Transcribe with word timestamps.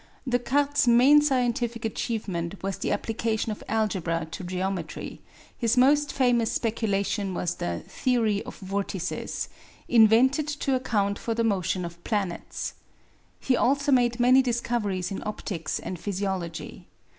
Descartes's 0.27 0.87
main 0.87 1.21
scientific 1.21 1.85
achievement 1.85 2.63
was 2.63 2.79
the 2.79 2.91
application 2.91 3.51
of 3.51 3.61
algebra 3.67 4.25
to 4.31 4.43
geometry; 4.43 5.21
his 5.55 5.77
most 5.77 6.11
famous 6.11 6.51
speculation 6.51 7.35
was 7.35 7.53
the 7.53 7.83
"theory 7.87 8.41
of 8.45 8.55
vortices," 8.57 9.47
invented 9.87 10.47
to 10.47 10.73
account 10.73 11.19
for 11.19 11.35
the 11.35 11.43
motion 11.43 11.85
of 11.85 12.03
planets. 12.03 12.73
He 13.39 13.55
also 13.55 13.91
made 13.91 14.19
many 14.19 14.41
discoveries 14.41 15.11
in 15.11 15.21
optics 15.23 15.77
and 15.77 15.99
physiology. 15.99 16.87